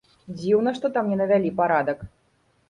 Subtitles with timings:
[0.37, 2.03] Дзіўна, што там не навялі парадак.